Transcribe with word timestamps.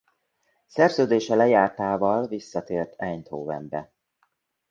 Szerződése 0.67 1.35
lejártával 1.35 2.27
visszatért 2.27 2.93
Eindhovenbe. 3.01 3.91